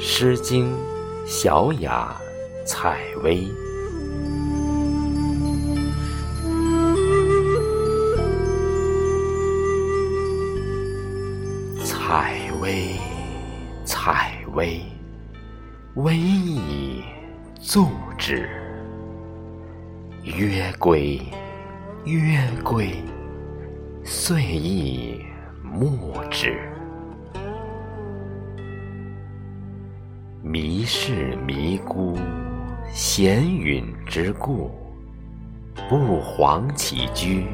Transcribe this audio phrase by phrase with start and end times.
[0.00, 0.72] 诗经·
[1.26, 2.16] 小雅·
[2.64, 3.48] 采薇。
[11.84, 12.96] 采薇，
[13.84, 14.80] 采薇，
[15.96, 17.02] 微矣
[17.60, 18.48] 矗之。
[20.22, 21.20] 曰归，
[22.04, 23.02] 曰归，
[24.04, 25.20] 岁亦
[25.62, 26.56] 暮之。
[30.50, 32.16] 迷是迷孤，
[32.90, 34.70] 闲允之故，
[35.90, 37.44] 不遑起居，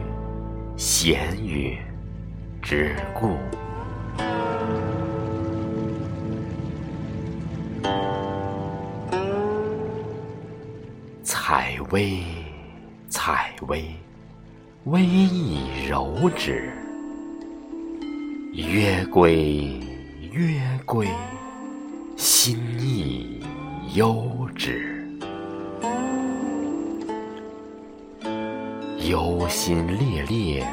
[0.76, 1.76] 闲允
[2.62, 3.36] 之故。
[11.24, 12.22] 采薇，
[13.08, 13.86] 采薇，
[14.84, 16.72] 微亦柔之。
[18.52, 19.80] 曰归，
[20.30, 21.08] 曰归。
[22.16, 23.40] 心意
[23.94, 25.04] 幽之，
[29.08, 30.66] 忧心烈烈，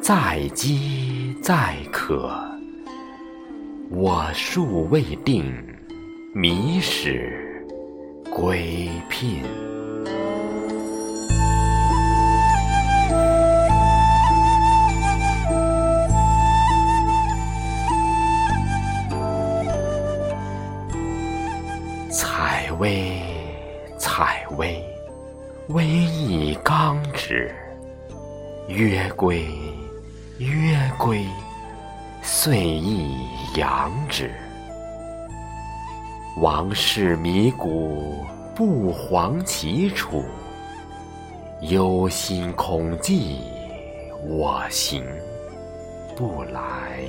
[0.00, 2.34] 在饥在渴。
[3.90, 5.44] 我数未定，
[6.34, 7.64] 迷始
[8.30, 9.42] 归聘。
[22.12, 23.22] 采薇，
[23.96, 24.84] 采薇，
[25.68, 27.50] 薇亦刚之。
[28.68, 29.46] 曰归，
[30.36, 31.24] 曰归，
[32.20, 33.16] 岁亦
[33.56, 34.30] 阳之。
[36.36, 38.22] 王室弥古，
[38.54, 40.22] 不遑其楚。
[41.62, 43.38] 忧心恐悸，
[44.28, 45.02] 我行
[46.14, 47.06] 不来。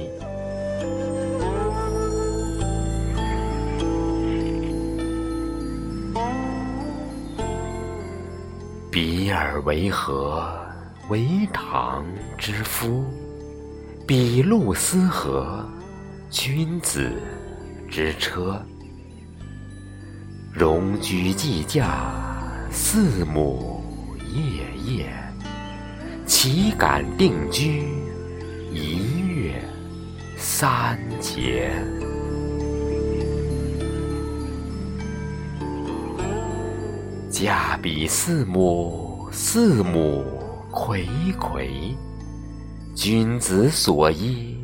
[8.93, 10.47] 比尔为何？
[11.09, 12.05] 为唐
[12.37, 13.03] 之夫。
[14.05, 15.67] 比路斯何？
[16.29, 17.11] 君子
[17.89, 18.63] 之车。
[20.53, 22.13] 戎居既驾，
[22.69, 23.83] 四母
[24.31, 25.11] 夜夜。
[26.27, 27.87] 岂敢定居？
[28.71, 29.59] 一月
[30.37, 31.71] 三节。
[37.43, 40.23] 驾彼四母，四母
[40.71, 41.05] 睽
[41.37, 41.93] 睽。
[42.95, 44.57] 君子所依，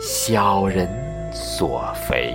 [0.00, 0.88] 小人
[1.32, 2.32] 所肥。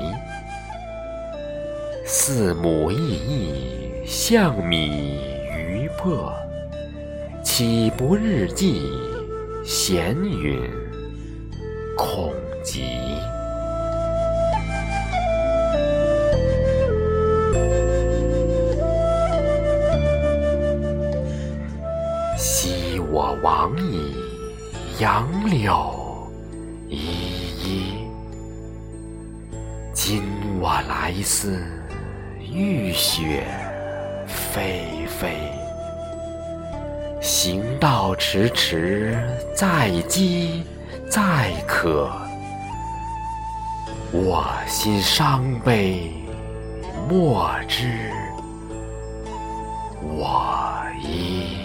[2.05, 5.17] 四母异义，象米
[5.57, 6.29] 鱼破。
[7.41, 8.91] 岂不日计，
[9.63, 10.59] 闲允
[11.95, 12.33] 恐
[12.65, 12.83] 极。
[23.45, 24.15] 昔我往矣，
[24.99, 26.31] 杨柳
[26.89, 26.97] 依
[27.63, 28.07] 依。
[29.93, 30.23] 今
[30.59, 31.63] 我来思，
[32.39, 33.45] 雨雪
[34.27, 35.29] 霏霏。
[37.21, 39.15] 行道迟迟，
[39.55, 40.63] 在饥
[41.07, 42.11] 在渴。
[44.11, 46.11] 我心伤悲，
[47.07, 48.11] 莫知
[50.01, 51.64] 我意。